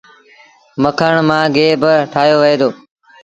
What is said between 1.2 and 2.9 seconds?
مآݩ گيه با ٺآهيو وهي دو۔